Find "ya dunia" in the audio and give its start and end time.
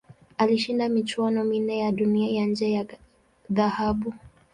1.79-2.31